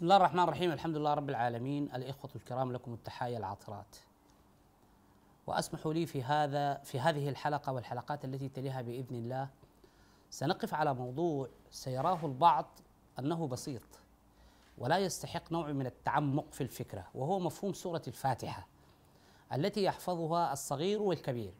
بسم 0.00 0.04
الله 0.06 0.16
الرحمن 0.16 0.42
الرحيم 0.42 0.72
الحمد 0.72 0.96
لله 0.96 1.14
رب 1.14 1.30
العالمين 1.30 1.94
الإخوة 1.94 2.30
الكرام 2.36 2.72
لكم 2.72 2.94
التحايا 2.94 3.38
العطرات. 3.38 3.96
وأسمحوا 5.46 5.94
لي 5.94 6.06
في 6.06 6.22
هذا 6.22 6.74
في 6.74 7.00
هذه 7.00 7.28
الحلقة 7.28 7.72
والحلقات 7.72 8.24
التي 8.24 8.48
تليها 8.48 8.82
بإذن 8.82 9.16
الله 9.16 9.48
سنقف 10.30 10.74
على 10.74 10.94
موضوع 10.94 11.48
سيراه 11.70 12.26
البعض 12.26 12.66
أنه 13.18 13.48
بسيط 13.48 13.82
ولا 14.78 14.98
يستحق 14.98 15.52
نوع 15.52 15.72
من 15.72 15.86
التعمق 15.86 16.52
في 16.52 16.60
الفكرة 16.60 17.06
وهو 17.14 17.38
مفهوم 17.38 17.72
سورة 17.72 18.02
الفاتحة 18.06 18.66
التي 19.52 19.84
يحفظها 19.84 20.52
الصغير 20.52 21.02
والكبير 21.02 21.54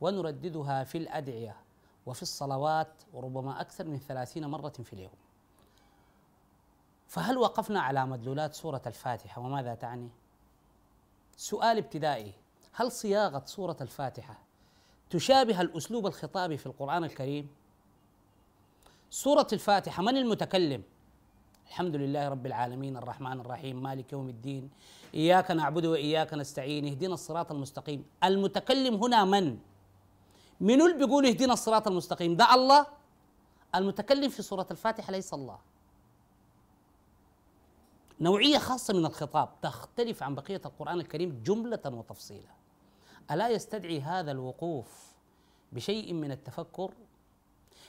ونرددها 0.00 0.84
في 0.84 0.98
الأدعية 0.98 1.56
وفي 2.06 2.22
الصلوات 2.22 3.02
وربما 3.12 3.60
أكثر 3.60 3.84
من 3.84 3.98
ثلاثين 3.98 4.46
مرة 4.46 4.68
في 4.68 4.92
اليوم. 4.92 5.25
فهل 7.06 7.38
وقفنا 7.38 7.80
على 7.80 8.06
مدلولات 8.06 8.54
سورة 8.54 8.82
الفاتحة 8.86 9.42
وماذا 9.42 9.74
تعني؟ 9.74 10.08
سؤال 11.36 11.78
ابتدائي 11.78 12.32
هل 12.72 12.92
صياغة 12.92 13.42
سورة 13.46 13.76
الفاتحة 13.80 14.38
تشابه 15.10 15.60
الأسلوب 15.60 16.06
الخطابي 16.06 16.56
في 16.56 16.66
القرآن 16.66 17.04
الكريم؟ 17.04 17.48
سورة 19.10 19.46
الفاتحة 19.52 20.02
من 20.02 20.16
المتكلم؟ 20.16 20.82
الحمد 21.66 21.96
لله 21.96 22.28
رب 22.28 22.46
العالمين 22.46 22.96
الرحمن 22.96 23.40
الرحيم 23.40 23.82
مالك 23.82 24.12
يوم 24.12 24.28
الدين 24.28 24.70
إياك 25.14 25.50
نعبد 25.50 25.86
وإياك 25.86 26.34
نستعين 26.34 26.86
اهدنا 26.88 27.14
الصراط 27.14 27.52
المستقيم 27.52 28.04
المتكلم 28.24 28.94
هنا 28.94 29.24
من؟ 29.24 29.58
من 30.60 30.82
اللي 30.82 31.06
بيقول 31.06 31.26
اهدنا 31.26 31.52
الصراط 31.52 31.88
المستقيم 31.88 32.36
ده 32.36 32.54
الله 32.54 32.86
المتكلم 33.74 34.28
في 34.28 34.42
سورة 34.42 34.66
الفاتحة 34.70 35.12
ليس 35.12 35.34
الله 35.34 35.58
نوعية 38.20 38.58
خاصة 38.58 38.94
من 38.94 39.06
الخطاب 39.06 39.48
تختلف 39.62 40.22
عن 40.22 40.34
بقية 40.34 40.60
القرآن 40.66 41.00
الكريم 41.00 41.42
جملة 41.46 41.80
وتفصيلا. 41.86 42.50
ألا 43.30 43.48
يستدعي 43.48 44.00
هذا 44.00 44.32
الوقوف 44.32 45.14
بشيء 45.72 46.12
من 46.12 46.32
التفكر؟ 46.32 46.94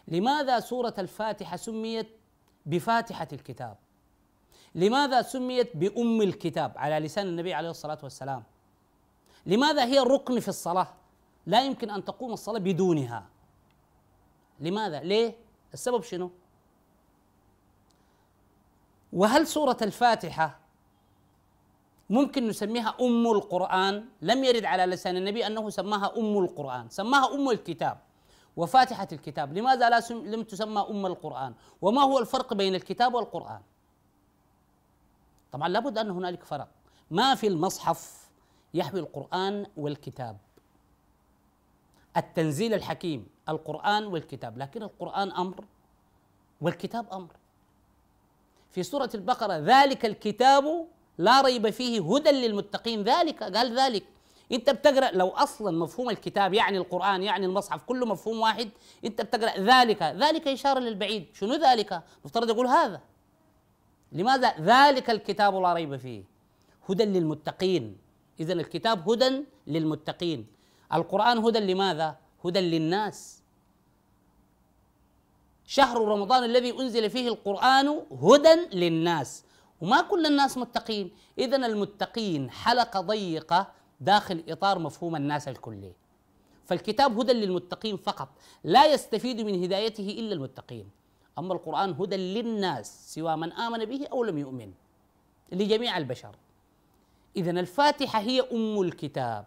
لماذا 0.07 0.59
سورة 0.59 0.93
الفاتحة 0.97 1.57
سميت 1.57 2.07
بفاتحة 2.65 3.27
الكتاب؟ 3.33 3.77
لماذا 4.75 5.21
سميت 5.21 5.77
بأم 5.77 6.21
الكتاب 6.21 6.73
على 6.77 6.99
لسان 6.99 7.27
النبي 7.27 7.53
عليه 7.53 7.69
الصلاة 7.69 7.99
والسلام؟ 8.03 8.43
لماذا 9.45 9.85
هي 9.85 9.99
الركن 9.99 10.39
في 10.39 10.47
الصلاة؟ 10.47 10.87
لا 11.45 11.65
يمكن 11.65 11.89
أن 11.89 12.05
تقوم 12.05 12.33
الصلاة 12.33 12.59
بدونها. 12.59 13.25
لماذا؟ 14.59 14.99
ليه؟ 14.99 15.35
السبب 15.73 16.03
شنو؟ 16.03 16.31
وهل 19.13 19.47
سورة 19.47 19.77
الفاتحة 19.81 20.59
ممكن 22.09 22.47
نسميها 22.47 22.95
أم 23.01 23.27
القرآن؟ 23.27 24.05
لم 24.21 24.43
يرد 24.43 24.65
على 24.65 24.85
لسان 24.85 25.17
النبي 25.17 25.47
أنه 25.47 25.69
سماها 25.69 26.17
أم 26.17 26.37
القرآن. 26.37 26.89
سماها 26.89 27.35
أم 27.35 27.49
الكتاب. 27.49 27.99
وفاتحة 28.57 29.07
الكتاب. 29.11 29.53
لماذا 29.53 29.89
لا 29.89 29.99
سم 29.99 30.25
لم 30.25 30.43
تسمى 30.43 30.85
أم 30.89 31.05
القرآن؟ 31.05 31.53
وما 31.81 32.01
هو 32.01 32.19
الفرق 32.19 32.53
بين 32.53 32.75
الكتاب 32.75 33.13
والقرآن؟ 33.13 33.61
طبعا 35.51 35.67
لابد 35.69 35.97
أن 35.97 36.09
هنالك 36.09 36.43
فرق. 36.43 36.67
ما 37.11 37.35
في 37.35 37.47
المصحف 37.47 38.29
يحوي 38.73 38.99
القرآن 38.99 39.65
والكتاب؟ 39.77 40.37
التنزيل 42.17 42.73
الحكيم 42.73 43.27
القرآن 43.49 44.05
والكتاب. 44.05 44.57
لكن 44.57 44.83
القرآن 44.83 45.31
أمر 45.31 45.65
والكتاب 46.61 47.13
أمر. 47.13 47.31
في 48.71 48.83
سورة 48.83 49.09
البقرة 49.15 49.53
ذلك 49.53 50.05
الكتاب 50.05 50.87
لا 51.17 51.41
ريب 51.41 51.69
فيه 51.69 52.15
هدى 52.15 52.31
للمتقين. 52.31 53.03
ذلك 53.03 53.43
قال 53.43 53.79
ذلك. 53.79 54.03
انت 54.51 54.69
بتقرأ 54.69 55.11
لو 55.11 55.29
أصلا 55.29 55.77
مفهوم 55.77 56.09
الكتاب 56.09 56.53
يعني 56.53 56.77
القرآن 56.77 57.23
يعني 57.23 57.45
المصحف 57.45 57.83
كله 57.83 58.05
مفهوم 58.05 58.39
واحد 58.39 58.69
انت 59.05 59.21
بتقرأ 59.21 59.59
ذلك. 59.59 60.03
ذلك 60.03 60.47
إشارة 60.47 60.79
للبعيد. 60.79 61.25
شنو 61.33 61.53
ذلك؟ 61.53 62.01
مفترض 62.25 62.49
يقول 62.49 62.67
هذا. 62.67 63.01
لماذا؟ 64.11 64.53
ذلك 64.59 65.09
الكتاب 65.09 65.55
لا 65.55 65.73
ريب 65.73 65.97
فيه 65.97 66.23
هدى 66.89 67.05
للمتقين. 67.05 67.97
اذا 68.39 68.53
الكتاب 68.53 69.09
هدى 69.09 69.43
للمتقين. 69.67 70.47
القرآن 70.93 71.37
هدى 71.37 71.59
لماذا؟ 71.59 72.15
هدى 72.45 72.59
للناس. 72.59 73.41
شهر 75.67 75.97
رمضان 76.07 76.43
الذي 76.43 76.79
أنزل 76.79 77.09
فيه 77.09 77.27
القرآن 77.27 78.01
هدى 78.21 78.55
للناس. 78.73 79.43
وما 79.81 80.01
كل 80.01 80.25
الناس 80.25 80.57
متقين. 80.57 81.11
اذا 81.37 81.55
المتقين 81.55 82.49
حلقه 82.51 83.01
ضيقه 83.01 83.67
داخل 83.99 84.43
إطار 84.49 84.79
مفهوم 84.79 85.15
الناس 85.15 85.47
الكلي. 85.47 85.93
فالكتاب 86.65 87.19
هدى 87.19 87.33
للمتقين 87.33 87.97
فقط. 87.97 88.29
لا 88.63 88.93
يستفيد 88.93 89.41
من 89.41 89.63
هدايته 89.63 90.09
إلا 90.19 90.33
المتقين. 90.33 90.89
أما 91.39 91.53
القرآن 91.53 91.91
هدى 91.91 92.15
للناس 92.15 93.13
سواء 93.13 93.35
من 93.35 93.53
آمن 93.53 93.85
به 93.85 94.07
أو 94.11 94.23
لم 94.23 94.37
يؤمن. 94.37 94.73
لجميع 95.51 95.97
البشر. 95.97 96.35
اذا 97.35 97.51
الفاتحة 97.51 98.19
هي 98.19 98.41
أم 98.41 98.81
الكتاب. 98.81 99.45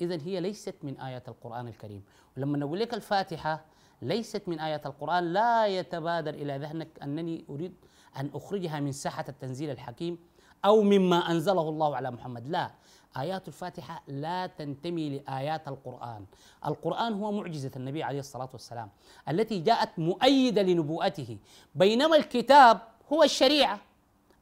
اذا 0.00 0.18
هي 0.24 0.40
ليست 0.40 0.74
من 0.82 1.00
آيات 1.00 1.28
القرآن 1.28 1.68
الكريم. 1.68 2.02
ولما 2.36 2.58
نقول 2.58 2.80
لك 2.80 2.94
الفاتحة 2.94 3.64
ليست 4.02 4.42
من 4.46 4.60
آيات 4.60 4.86
القرآن 4.86 5.32
لا 5.32 5.66
يتبادر 5.66 6.34
إلى 6.34 6.58
ذهنك 6.58 6.88
أنني 7.02 7.44
أريد 7.50 7.74
أن 8.16 8.30
أخرجها 8.34 8.80
من 8.80 8.92
ساحة 8.92 9.24
التنزيل 9.28 9.70
الحكيم 9.70 10.18
أو 10.64 10.82
مما 10.82 11.30
أنزله 11.30 11.68
الله 11.68 11.96
على 11.96 12.10
محمد. 12.10 12.48
لا 12.48 12.70
آيات 13.16 13.48
الفاتحة 13.48 14.02
لا 14.08 14.46
تنتمي 14.46 15.18
لآيات 15.18 15.68
القرآن. 15.68 16.24
القرآن 16.66 17.12
هو 17.12 17.32
معجزة 17.32 17.70
النبي 17.76 18.02
عليه 18.02 18.18
الصلاة 18.18 18.48
والسلام 18.52 18.88
التي 19.28 19.58
جاءت 19.58 19.98
مؤيدة 19.98 20.62
لنبوءته. 20.62 21.38
بينما 21.74 22.16
الكتاب 22.16 22.78
هو 23.12 23.22
الشريعة. 23.22 23.80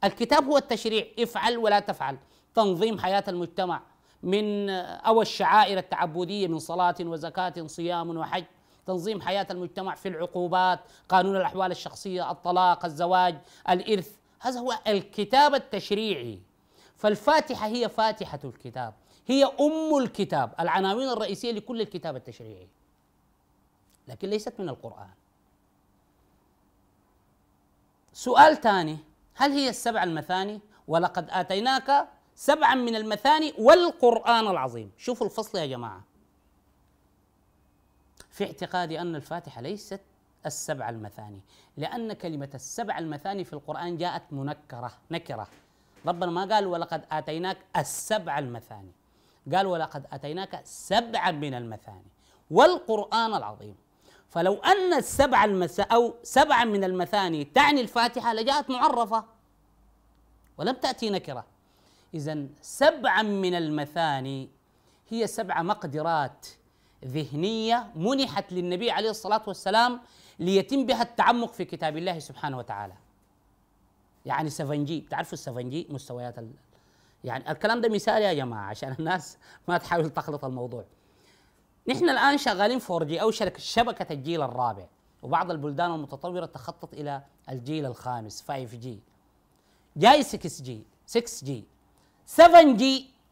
الكتاب 0.03 0.45
هو 0.45 0.57
التشريع. 0.57 1.05
افعل 1.19 1.57
ولا 1.57 1.79
تفعل. 1.79 2.17
تنظيم 2.55 2.99
حياة 2.99 3.23
المجتمع 3.27 3.81
من 4.23 4.69
أو 4.69 5.21
الشعائر 5.21 5.77
التعبدية 5.77 6.47
من 6.47 6.59
صلاة 6.59 6.95
وزكاة 6.99 7.67
صيام 7.67 8.17
وحج. 8.17 8.43
تنظيم 8.85 9.21
حياة 9.21 9.47
المجتمع 9.51 9.95
في 9.95 10.07
العقوبات 10.07 10.79
قانون 11.09 11.35
الأحوال 11.35 11.71
الشخصية 11.71 12.31
الطلاق 12.31 12.85
الزواج 12.85 13.37
الإرث. 13.69 14.15
هذا 14.39 14.59
هو 14.59 14.79
الكتاب 14.87 15.55
التشريعي. 15.55 16.41
فالفاتحة 16.97 17.67
هي 17.67 17.89
فاتحة 17.89 18.39
الكتاب. 18.43 18.93
هي 19.27 19.45
أم 19.45 19.97
الكتاب 19.97 20.53
العناوين 20.59 21.09
الرئيسية 21.09 21.51
لكل 21.51 21.81
الكتاب 21.81 22.15
التشريعي. 22.15 22.67
لكن 24.07 24.29
ليست 24.29 24.53
من 24.59 24.69
القرآن. 24.69 25.09
سؤال 28.13 28.61
ثاني. 28.61 28.97
هل 29.33 29.51
هي 29.51 29.69
السبع 29.69 30.03
المثاني؟ 30.03 30.59
ولقد 30.87 31.27
آتيناك 31.29 32.07
سبعا 32.35 32.75
من 32.75 32.95
المثاني 32.95 33.53
والقرآن 33.57 34.47
العظيم. 34.47 34.91
شوفوا 34.97 35.27
الفصل 35.27 35.57
يا 35.57 35.65
جماعة. 35.65 36.03
في 38.35 38.43
اعتقادي 38.43 39.01
أن 39.01 39.15
الفاتحة 39.15 39.61
ليست 39.61 40.01
السبع 40.45 40.89
المثاني 40.89 41.41
لأن 41.77 42.13
كلمة 42.13 42.49
السبع 42.53 42.97
المثاني 42.99 43.43
في 43.43 43.53
القرآن 43.53 43.97
جاءت 43.97 44.23
منكرة 44.31 44.91
نكرة. 45.11 45.47
ربنا 46.05 46.31
ما 46.31 46.55
قال 46.55 46.65
ولقد 46.65 47.05
آتيناك 47.11 47.57
السبع 47.77 48.39
المثاني 48.39 48.91
قال 49.53 49.67
ولقد 49.67 50.05
آتيناك 50.11 50.61
سبعا 50.63 51.31
من 51.31 51.53
المثاني 51.53 52.07
والقرآن 52.51 53.33
العظيم. 53.33 53.75
فلو 54.29 54.53
أن 54.53 54.93
السبع 54.93 55.45
المث 55.45 55.79
أو 55.79 56.13
سبعا 56.23 56.65
من 56.65 56.83
المثاني 56.83 57.43
تعني 57.43 57.81
الفاتحة 57.81 58.33
لجاءت 58.33 58.69
معرفة 58.69 59.25
ولم 60.57 60.75
تأتي 60.75 61.09
نكرة. 61.09 61.45
إذا 62.13 62.45
سبعا 62.61 63.21
من 63.21 63.55
المثاني 63.55 64.49
هي 65.09 65.27
سبع 65.27 65.61
مقدرات 65.61 66.47
ذهنية 67.05 67.91
منحت 67.95 68.53
للنبي 68.53 68.91
عليه 68.91 69.09
الصلاة 69.09 69.41
والسلام 69.47 69.99
ليتم 70.39 70.85
بها 70.85 71.01
التعمق 71.01 71.53
في 71.53 71.65
كتاب 71.65 71.97
الله 71.97 72.19
سبحانه 72.19 72.57
وتعالى. 72.57 72.93
يعني 74.25 74.49
سفنجي 74.49 75.05
تعرفوا 75.09 75.33
السفنجي 75.33 75.87
مستويات 75.89 76.39
ال... 76.39 76.51
يعني 77.23 77.51
الكلام 77.51 77.81
ده 77.81 77.89
مثال 77.89 78.21
يا 78.21 78.33
جماعة 78.33 78.69
عشان 78.69 78.95
الناس 78.99 79.37
ما 79.67 79.77
تحاول 79.77 80.09
تخلط 80.09 80.45
الموضوع. 80.45 80.85
نحن 81.87 82.09
الآن 82.09 82.37
شغالين 82.37 82.79
4G 82.79 83.21
أو 83.21 83.31
شبكة 83.57 84.13
الجيل 84.13 84.41
الرابع 84.41 84.85
وبعض 85.23 85.51
البلدان 85.51 85.93
المتطورة 85.93 86.45
تخطط 86.45 86.93
إلى 86.93 87.21
الجيل 87.49 87.85
الخامس 87.85 88.43
5G 88.51 88.87
جاي 89.97 90.23
6G 90.23 90.71
6G 91.17 91.51
7G 92.37 92.83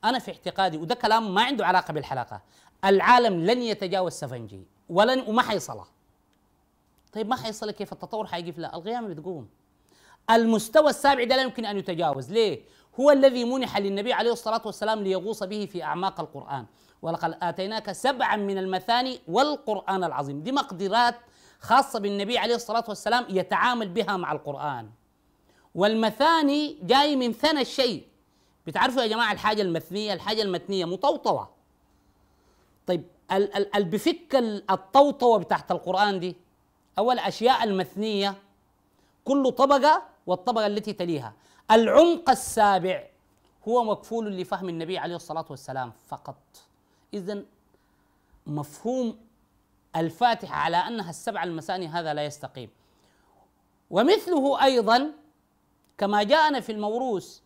أنا 0.04 0.20
في 0.20 0.32
اعتقادي 0.32 0.78
وده 0.78 0.96
كلام 0.96 1.34
ما 1.34 1.44
عنده 1.44 1.66
علاقة 1.66 1.92
بالحلقة 1.94 2.42
العالم 2.86 3.46
لن 3.46 3.62
يتجاوز 3.62 4.24
7G 4.26 4.56
ولن 4.90 5.24
وما 5.28 5.42
حيصله 5.42 5.86
طيب 7.14 7.28
ما 7.30 7.36
حيصل 7.36 7.72
كيف 7.72 7.94
التطور 7.94 8.28
حيقف 8.28 8.58
لا 8.58 8.76
القيامة 8.76 9.08
بتقوم. 9.08 9.48
المستوى 10.30 10.90
السابع 10.90 11.24
ده 11.24 11.36
لا 11.36 11.42
يمكن 11.42 11.66
أن 11.66 11.78
يتجاوز. 11.78 12.32
ليه؟ 12.32 12.62
هو 13.00 13.12
الذي 13.12 13.46
منح 13.46 13.78
للنبي 13.78 14.14
عليه 14.14 14.32
الصلاة 14.32 14.62
والسلام 14.66 15.04
ليغوص 15.04 15.44
به 15.44 15.66
في 15.66 15.84
أعماق 15.84 16.20
القرآن. 16.20 16.66
ولقد 17.02 17.38
آتيناك 17.42 17.92
سبعا 17.92 18.36
من 18.36 18.58
المثاني 18.58 19.20
والقرآن 19.28 20.04
العظيم. 20.04 20.44
دي 20.44 20.52
مقدرات 20.52 21.16
خاصة 21.60 22.00
بالنبي 22.00 22.38
عليه 22.38 22.56
الصلاة 22.56 22.84
والسلام 22.88 23.26
يتعامل 23.30 23.90
بها 23.90 24.18
مع 24.18 24.32
القرآن. 24.32 24.90
والمثاني 25.76 26.78
جاي 26.84 27.16
من 27.16 27.34
ثنى 27.34 27.62
الشيء. 27.62 28.04
بتعرفوا 28.68 29.02
يا 29.02 29.08
جماعة 29.08 29.32
الحاجة 29.32 29.62
المثنية؟ 29.62 30.14
الحاجة 30.14 30.42
المتنية 30.42 30.86
مطوطوة. 30.86 31.50
طيب 32.88 33.04
اللي 33.32 33.86
بفك 33.86 34.36
الطوطوة 34.72 35.38
بتاعت 35.40 35.72
القرآن 35.72 36.20
دي 36.20 36.36
أول 36.98 37.20
أشياء 37.20 37.64
المثنية 37.64 38.36
كل 39.26 39.52
طبقة 39.52 40.04
والطبقة 40.28 40.68
التي 40.68 40.94
تليها. 40.94 41.34
العمق 41.72 42.30
السابع 42.30 43.04
هو 43.68 43.84
مكفول 43.84 44.38
لفهم 44.38 44.70
النبي 44.70 44.98
عليه 44.98 45.16
الصلاة 45.16 45.46
والسلام 45.50 45.92
فقط. 46.08 46.38
اذا 47.14 47.44
مفهوم 48.48 49.18
الفاتحة 49.96 50.56
على 50.56 50.78
أنها 50.78 51.10
السبع 51.10 51.44
المثاني 51.44 51.88
هذا 51.88 52.14
لا 52.14 52.26
يستقيم. 52.26 52.70
ومثله 53.90 54.64
أيضا 54.64 55.12
كما 55.98 56.24
جاءنا 56.24 56.60
في 56.60 56.72
الموروث 56.72 57.40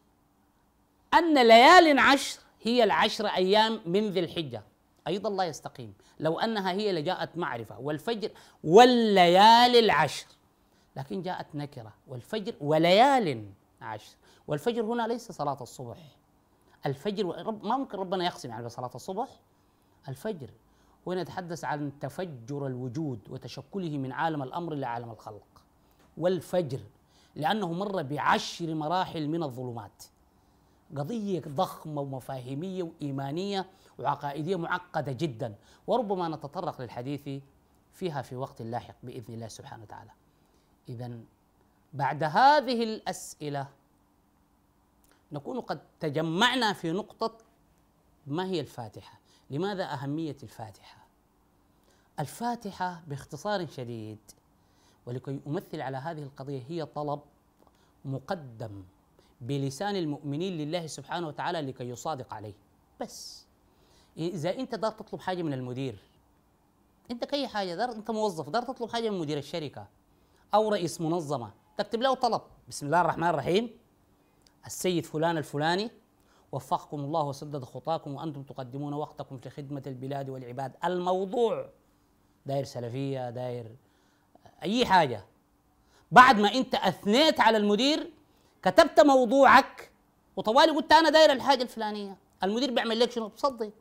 أن 1.18 1.48
ليال 1.48 2.00
عشر 2.00 2.40
هي 2.62 2.84
العشر 2.84 3.28
أيام 3.28 3.82
من 3.86 4.10
ذي 4.10 4.20
الحجة. 4.20 4.64
أيضا 5.08 5.30
لا 5.30 5.44
يستقيم. 5.44 5.94
لو 6.20 6.40
أنها 6.40 6.72
هي 6.72 6.92
لجاءت 6.92 7.38
معرفة. 7.38 7.80
والفجر 7.80 8.32
والليالي 8.64 9.80
العشر. 9.80 10.28
لكن 10.96 11.22
جاءت 11.22 11.56
نكرة. 11.56 11.94
والفجر 12.08 12.54
وليال 12.62 13.46
عشر. 13.82 14.16
والفجر 14.48 14.82
هنا 14.82 15.08
ليس 15.08 15.32
صلاة 15.32 15.58
الصبح. 15.62 15.98
الفجر 16.86 17.26
رب 17.26 17.66
ما 17.66 17.78
ممكن 17.78 17.98
ربنا 17.98 18.26
يقسم 18.26 18.50
يعني 18.50 18.66
بصلاة 18.66 18.92
الصبح؟ 18.96 19.28
الفجر. 20.08 20.50
هنا 21.08 21.22
يتحدث 21.22 21.64
عن 21.64 22.00
تفجر 22.00 22.68
الوجود 22.68 23.20
وتشكله 23.30 23.98
من 23.98 24.12
عالم 24.12 24.44
الأمر 24.44 24.74
إلى 24.74 24.86
عالم 24.86 25.12
الخلق. 25.12 25.64
والفجر. 26.18 26.80
لأنه 27.36 27.74
مر 27.74 28.02
بعشر 28.02 28.76
مراحل 28.76 29.28
من 29.28 29.44
الظلمات. 29.44 30.04
قضية 30.96 31.42
ضخمة 31.48 32.02
ومفاهيمية 32.02 32.84
وإيمانية 32.84 33.70
وعقائدية 34.00 34.56
معقدة 34.56 35.12
جدا 35.12 35.56
وربما 35.88 36.28
نتطرق 36.28 36.82
للحديث 36.82 37.44
فيها 37.94 38.22
في 38.22 38.36
وقت 38.36 38.62
لاحق 38.62 38.96
بإذن 39.04 39.34
الله 39.34 39.48
سبحانه 39.48 39.84
وتعالى. 39.84 40.12
اذا 40.90 41.20
بعد 41.94 42.24
هذه 42.24 42.84
الأسئلة 42.84 43.68
نكون 45.32 45.60
قد 45.60 45.82
تجمعنا 46.00 46.74
في 46.74 46.92
نقطة 46.92 47.38
ما 48.28 48.46
هي 48.46 48.60
الفاتحة؟ 48.60 49.20
لماذا 49.50 49.94
أهمية 49.94 50.38
الفاتحة؟ 50.44 51.08
الفاتحة 52.20 53.04
باختصار 53.08 53.68
شديد 53.68 54.20
ولكي 55.06 55.40
أمثل 55.48 55.82
على 55.82 55.98
هذه 55.98 56.24
القضية 56.24 56.64
هي 56.68 56.86
طلب 56.86 57.22
مقدم 58.06 58.84
بلسان 59.42 59.96
المؤمنين 59.96 60.58
لله 60.58 60.88
سبحانه 60.88 61.28
وتعالى 61.28 61.62
لكي 61.62 61.90
يصادق 61.90 62.34
عليه. 62.34 62.54
بس. 63.02 63.46
إذا 64.18 64.50
أنت 64.50 64.76
دار 64.76 64.92
تطلب 64.92 65.20
حاجة 65.20 65.42
من 65.42 65.54
المدير 65.54 66.00
أنت 67.12 67.26
كأي 67.26 67.48
حاجة 67.48 67.76
دار 67.76 67.92
أنت 67.92 68.12
موظف 68.12 68.50
دار 68.50 68.64
تطلب 68.64 68.90
حاجة 68.90 69.10
من 69.10 69.20
مدير 69.20 69.38
الشركة 69.38 69.88
أو 70.54 70.70
رئيس 70.70 71.02
منظمة 71.02 71.52
تكتب 71.78 72.02
له 72.02 72.14
طلب. 72.14 72.42
بسم 72.68 72.86
الله 72.86 73.02
الرحمن 73.02 73.28
الرحيم. 73.28 73.70
السيد 74.66 75.06
فلان 75.06 75.38
الفلاني 75.38 75.92
وفقكم 76.52 77.00
الله 77.00 77.24
وسدد 77.24 77.64
خطاكم 77.64 78.16
وأنتم 78.16 78.44
تقدمون 78.44 78.94
وقتكم 78.94 79.38
في 79.38 79.50
خدمة 79.50 79.84
البلاد 79.88 80.30
والعباد. 80.30 80.76
الموضوع 80.86 81.70
داير 82.46 82.64
سلفية 82.64 83.30
داير 83.30 83.76
أي 84.64 84.86
حاجة. 84.86 85.26
بعد 86.12 86.40
ما 86.40 86.54
أنت 86.54 86.76
أثنيت 86.76 87.40
على 87.40 87.58
المدير 87.58 88.12
كتبت 88.64 89.00
موضوعك 89.00 89.92
وطوالي 90.36 90.72
قلت 90.72 90.92
أنا 90.92 91.10
داير 91.10 91.32
الحاجة 91.32 91.64
الفلانية. 91.64 92.18
المدير 92.44 92.72
بيعمل 92.72 93.00
لك 93.00 93.12
شنو؟ 93.12 93.28
بصدق. 93.28 93.72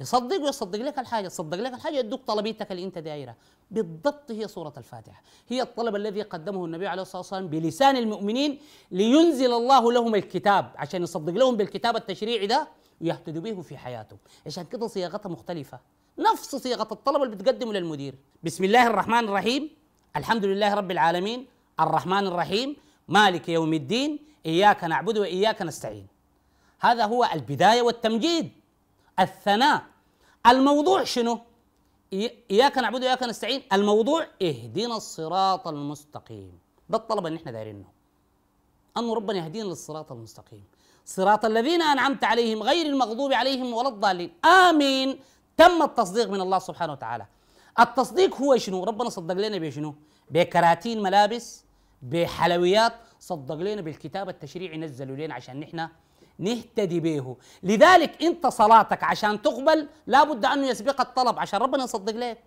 يصدق 0.00 0.40
ويصدق 0.40 0.78
لك 0.78 0.98
الحاجة 0.98 1.26
يصدق 1.26 1.58
لك 1.58 1.74
الحاجة 1.74 1.98
يدوك 1.98 2.20
طلبيتك 2.26 2.72
اللي 2.72 2.84
أنت 2.84 2.98
دايرها. 2.98 3.36
بالضبط 3.70 4.30
هي 4.30 4.48
سورة 4.48 4.72
الفاتحة. 4.76 5.22
هي 5.48 5.62
الطلب 5.62 5.96
الذي 5.96 6.22
قدمه 6.22 6.64
النبي 6.64 6.86
عليه 6.86 7.02
الصلاة 7.02 7.20
والسلام 7.20 7.48
بلسان 7.48 7.96
المؤمنين 7.96 8.58
لينزل 8.90 9.52
الله 9.52 9.92
لهم 9.92 10.14
الكتاب 10.14 10.72
عشان 10.76 11.02
يصدق 11.02 11.32
لهم 11.32 11.56
بالكتاب 11.56 11.96
التشريعي 11.96 12.46
ده 12.46 12.68
ويهتدوا 13.00 13.42
به 13.42 13.62
في 13.62 13.76
حياتهم. 13.76 14.18
عشان 14.46 14.64
كده 14.64 14.86
صياغتها 14.86 15.28
مختلفة. 15.28 15.80
نفس 16.18 16.56
صيغه 16.56 16.88
الطلب 16.92 17.22
اللي 17.22 17.36
بتقدمه 17.36 17.72
للمدير. 17.72 18.14
بسم 18.42 18.64
الله 18.64 18.86
الرحمن 18.86 19.24
الرحيم. 19.28 19.70
الحمد 20.16 20.44
لله 20.44 20.74
رب 20.74 20.90
العالمين. 20.90 21.46
الرحمن 21.80 22.26
الرحيم. 22.26 22.76
مالك 23.08 23.48
يوم 23.48 23.74
الدين 23.74 24.18
إياك 24.46 24.84
نعبد 24.84 25.18
وإياك 25.18 25.62
نستعين. 25.62 26.06
هذا 26.80 27.04
هو 27.04 27.24
البداية 27.34 27.82
والتمجيد. 27.82 28.52
الثناء. 29.20 29.82
الموضوع 30.46 31.04
شنو؟ 31.04 31.38
إياك 32.50 32.78
نعبد 32.78 33.02
وإياك 33.04 33.22
نستعين. 33.22 33.62
الموضوع 33.72 34.26
اهدنا 34.42 34.96
الصراط 34.96 35.68
المستقيم. 35.68 36.58
ده 36.88 36.98
الطلب 36.98 37.26
اللي 37.26 37.38
إحنا 37.38 37.52
دايرينه. 37.52 37.84
ان 38.96 39.10
ربنا 39.10 39.38
يهدينا 39.38 39.64
للصراط 39.64 40.12
المستقيم. 40.12 40.64
صراط 41.04 41.44
الذين 41.44 41.82
أنعمت 41.82 42.24
عليهم 42.24 42.62
غير 42.62 42.86
المغضوب 42.86 43.32
عليهم 43.32 43.72
ولا 43.72 43.88
الضالين. 43.88 44.32
آمين. 44.44 45.20
تم 45.56 45.82
التصديق 45.82 46.28
من 46.30 46.40
الله 46.40 46.58
سبحانه 46.58 46.92
وتعالى. 46.92 47.26
التصديق 47.80 48.34
هو 48.36 48.56
شنو؟ 48.56 48.84
ربنا 48.84 49.08
صدق 49.08 49.34
لنا 49.34 49.58
بشنو؟ 49.58 49.94
بكراتين 50.30 51.02
ملابس 51.02 51.65
بحلويات 52.02 52.92
صدق 53.20 53.54
لنا 53.54 53.80
بالكتاب 53.80 54.28
التشريعي 54.28 54.76
نزلوا 54.76 55.16
لنا 55.16 55.34
عشان 55.34 55.60
نحن 55.60 55.88
نهتدي 56.38 57.00
به 57.00 57.36
لذلك 57.62 58.22
انت 58.22 58.46
صلاتك 58.46 59.04
عشان 59.04 59.42
تقبل 59.42 59.88
لابد 60.06 60.44
أنه 60.44 60.66
يسبق 60.66 61.00
الطلب 61.00 61.38
عشان 61.38 61.60
ربنا 61.60 61.84
يصدق 61.84 62.14
لك 62.16 62.42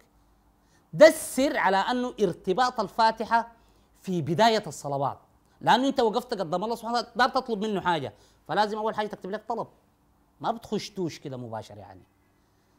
ده 0.93 1.07
السر 1.07 1.57
على 1.57 1.77
أنه 1.77 2.13
ارتباط 2.21 2.79
الفاتحة 2.79 3.51
في 4.01 4.21
بداية 4.21 4.63
الصلوات. 4.67 5.19
لأنه 5.61 5.87
انت 5.87 5.99
وقفت 5.99 6.33
قدام 6.33 6.63
الله 6.63 6.75
سبحانه 6.75 6.97
وتعالى 6.97 7.13
دار 7.15 7.29
تطلب 7.29 7.65
منه 7.65 7.81
حاجة 7.81 8.13
فلازم 8.47 8.77
أول 8.77 8.95
حاجة 8.95 9.07
تكتب 9.07 9.31
لك 9.31 9.43
طلب. 9.49 9.67
ما 10.41 10.51
بتخش 10.51 10.89
توش 10.89 11.19
كده 11.19 11.37
مباشر 11.37 11.77
يعني. 11.77 12.01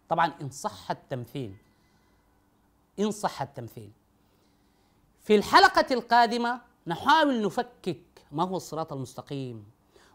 طبعا 0.09 0.33
إن 0.41 0.51
صح 0.51 0.91
التمثيل 0.91 1.55
إن 3.01 3.11
صح 3.11 3.43
التمثيل 3.43 3.91
في 5.21 5.37
الحلقة 5.37 5.95
القادمة 5.95 6.61
نحاول 6.87 7.43
نفكك 7.43 8.01
ما 8.33 8.43
هو 8.43 8.57
الصراط 8.57 8.93
المستقيم؟ 8.93 9.67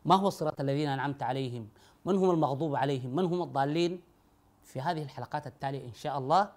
ما 0.06 0.16
هو 0.16 0.28
الصراط 0.28 0.62
الذين 0.62 0.90
أنعمت 0.90 1.24
عليهم؟ 1.24 1.68
من 2.06 2.16
هم 2.16 2.32
المغضوب 2.32 2.76
عليهم؟ 2.76 3.16
من 3.16 3.26
هم 3.26 3.42
الضالين؟ 3.42 4.02
في 4.64 4.82
هذه 4.82 5.04
الحلقات 5.04 5.48
التالية 5.48 5.86
إن 5.86 5.94
شاء 5.94 6.18
الله 6.18 6.52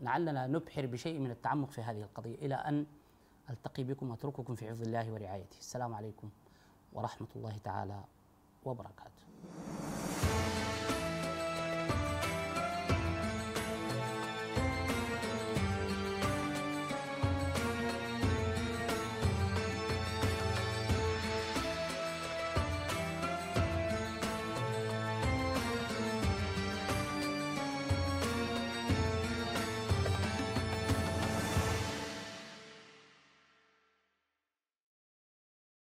لعلنا 0.00 0.46
نبحر 0.46 0.86
بشيء 0.86 1.18
من 1.18 1.30
التعمق 1.30 1.70
في 1.70 1.80
هذه 1.80 2.02
القضية 2.02 2.34
إلى 2.34 2.54
أن 2.54 2.86
ألتقي 3.50 3.84
بكم 3.84 4.10
وأترككم 4.10 4.54
في 4.54 4.68
حفظ 4.68 4.82
الله 4.82 5.12
ورعايته. 5.12 5.58
السلام 5.60 5.94
عليكم 5.94 6.30
ورحمة 6.92 7.28
الله 7.36 7.58
تعالى 7.64 8.00
وبركاته. 8.64 9.22